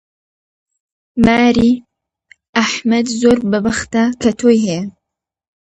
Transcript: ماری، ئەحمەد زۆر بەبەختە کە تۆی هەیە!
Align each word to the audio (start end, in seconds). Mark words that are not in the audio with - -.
ماری، 1.25 1.71
ئەحمەد 2.57 3.07
زۆر 3.21 3.37
بەبەختە 3.51 4.03
کە 4.21 4.31
تۆی 4.39 4.57
هەیە! 4.65 4.81